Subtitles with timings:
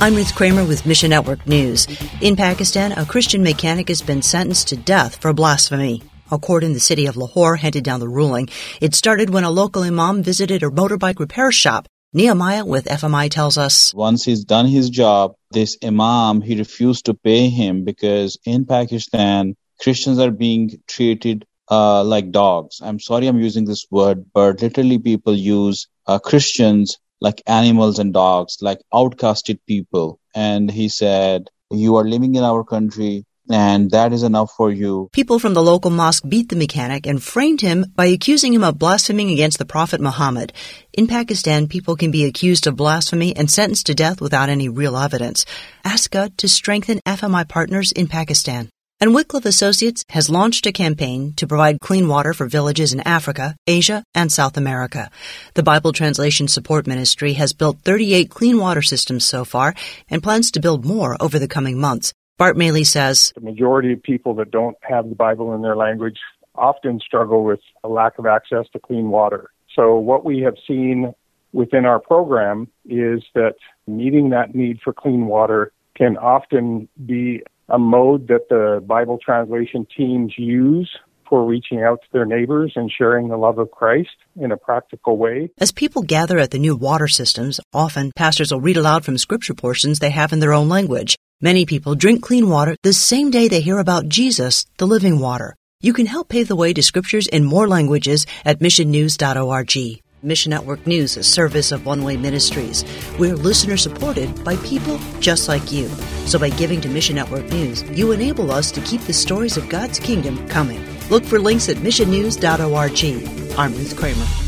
[0.00, 1.86] I'm Ruth Kramer with Mission Network News.
[2.20, 6.02] In Pakistan, a Christian mechanic has been sentenced to death for blasphemy.
[6.30, 8.48] A court in the city of Lahore handed down the ruling.
[8.80, 11.86] It started when a local imam visited a motorbike repair shop.
[12.12, 17.14] Nehemiah with FMI tells us Once he's done his job, this imam, he refused to
[17.14, 22.80] pay him because in Pakistan, Christians are being treated uh, like dogs.
[22.82, 28.12] I'm sorry I'm using this word, but literally people use uh, Christians like animals and
[28.12, 30.20] dogs, like outcasted people.
[30.34, 35.08] And he said, You are living in our country, and that is enough for you.
[35.12, 38.78] People from the local mosque beat the mechanic and framed him by accusing him of
[38.78, 40.52] blaspheming against the Prophet Muhammad.
[40.92, 44.96] In Pakistan, people can be accused of blasphemy and sentenced to death without any real
[44.96, 45.44] evidence.
[45.84, 48.70] Ask God to strengthen FMI partners in Pakistan.
[49.00, 53.56] And Wycliffe Associates has launched a campaign to provide clean water for villages in Africa,
[53.66, 55.10] Asia, and South America.
[55.54, 59.74] The Bible Translation Support Ministry has built 38 clean water systems so far
[60.08, 62.12] and plans to build more over the coming months.
[62.38, 66.18] Bart Maley says The majority of people that don't have the Bible in their language
[66.54, 69.50] often struggle with a lack of access to clean water.
[69.74, 71.12] So, what we have seen
[71.52, 73.54] within our program is that
[73.88, 79.86] meeting that need for clean water can often be a mode that the Bible translation
[79.96, 80.90] teams use
[81.28, 85.16] for reaching out to their neighbors and sharing the love of Christ in a practical
[85.16, 85.50] way.
[85.58, 89.54] As people gather at the new water systems, often pastors will read aloud from scripture
[89.54, 91.16] portions they have in their own language.
[91.40, 95.56] Many people drink clean water the same day they hear about Jesus, the living water.
[95.80, 100.00] You can help pave the way to scriptures in more languages at missionnews.org.
[100.22, 102.84] Mission Network News, is a service of One Way Ministries.
[103.18, 105.90] We're listener supported by people just like you.
[106.26, 109.68] So by giving to Mission Network News, you enable us to keep the stories of
[109.68, 110.84] God's kingdom coming.
[111.10, 113.58] Look for links at missionnews.org.
[113.58, 114.43] I'm Ruth Kramer.